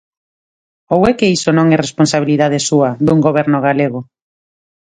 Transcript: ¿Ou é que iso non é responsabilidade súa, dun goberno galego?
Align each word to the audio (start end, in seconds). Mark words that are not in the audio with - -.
¿Ou 0.95 1.01
é 1.11 1.13
que 1.19 1.31
iso 1.37 1.49
non 1.57 1.67
é 1.75 1.77
responsabilidade 1.79 2.65
súa, 2.69 2.89
dun 3.05 3.19
goberno 3.27 3.57
galego? 3.67 3.99